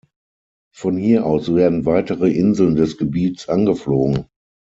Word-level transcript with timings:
Von 0.73 0.97
hier 0.97 1.27
aus 1.27 1.53
werden 1.53 1.85
weitere 1.85 2.31
Inseln 2.31 2.75
des 2.75 2.97
Gebiets 2.97 3.47
angeflogen. 3.49 4.25